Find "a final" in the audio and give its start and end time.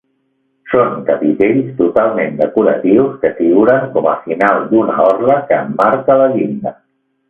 4.15-4.69